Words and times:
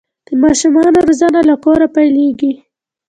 د 0.27 0.29
ماشومانو 0.43 0.99
روزنه 1.07 1.41
له 1.49 1.55
کوره 1.63 1.87
پیلیږي. 1.95 2.51